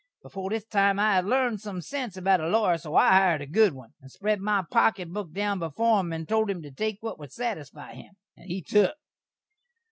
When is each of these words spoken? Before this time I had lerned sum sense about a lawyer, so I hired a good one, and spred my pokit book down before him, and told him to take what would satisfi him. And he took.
Before 0.23 0.49
this 0.49 0.65
time 0.65 0.97
I 0.97 1.13
had 1.13 1.25
lerned 1.27 1.61
sum 1.61 1.79
sense 1.79 2.17
about 2.17 2.41
a 2.41 2.47
lawyer, 2.49 2.75
so 2.79 2.95
I 2.95 3.09
hired 3.09 3.41
a 3.43 3.45
good 3.45 3.73
one, 3.73 3.93
and 4.01 4.09
spred 4.09 4.39
my 4.39 4.63
pokit 4.71 5.13
book 5.13 5.31
down 5.31 5.59
before 5.59 5.99
him, 5.99 6.11
and 6.11 6.27
told 6.27 6.49
him 6.49 6.63
to 6.63 6.71
take 6.71 6.97
what 7.01 7.19
would 7.19 7.29
satisfi 7.31 7.93
him. 7.93 8.15
And 8.35 8.47
he 8.47 8.63
took. 8.63 8.95